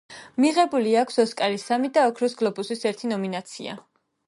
მიღებული 0.45 0.93
აქვს 1.01 1.21
ოსკარის 1.23 1.67
სამი 1.71 1.93
და 1.99 2.07
ოქროს 2.13 2.37
გლობუსის 2.41 2.83
ერთი 2.93 3.13
ნომინაცია. 3.15 3.79